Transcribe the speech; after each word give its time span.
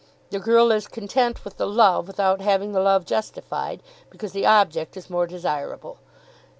The 0.31 0.39
girl 0.39 0.71
is 0.71 0.87
content 0.87 1.45
with 1.45 1.57
the 1.57 1.67
love 1.67 2.07
without 2.07 2.41
having 2.41 2.71
the 2.71 2.79
love 2.79 3.05
justified, 3.05 3.83
because 4.09 4.31
the 4.31 4.47
object 4.47 4.97
is 4.97 5.11
more 5.11 5.27
desirable. 5.27 5.99